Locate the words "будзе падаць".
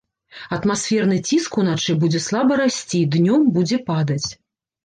3.59-4.25